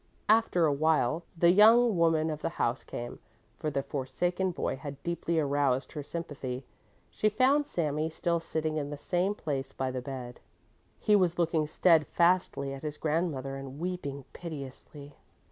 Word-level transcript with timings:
After 0.29 0.65
a 0.65 0.73
while 0.73 1.25
the 1.37 1.51
young 1.51 1.95
woman 1.95 2.31
of 2.31 2.41
the 2.41 2.49
house 2.57 2.83
came, 2.83 3.19
for 3.59 3.69
the 3.69 3.83
forsaken 3.83 4.49
boy 4.49 4.75
had 4.77 5.03
deeply 5.03 5.37
aroused 5.37 5.91
her 5.91 6.01
sympathy. 6.01 6.65
She 7.11 7.29
found 7.29 7.67
Sami 7.67 8.09
still 8.09 8.39
sitting 8.39 8.77
in 8.77 8.89
the 8.89 8.97
same 8.97 9.35
place 9.35 9.71
by 9.73 9.91
the 9.91 10.01
bed. 10.01 10.39
He 10.97 11.15
was 11.15 11.37
looking 11.37 11.67
steadfastly 11.67 12.73
at 12.73 12.81
his 12.81 12.97
grandmother 12.97 13.55
and 13.55 13.77
weeping 13.79 14.25
piteously. 14.33 15.17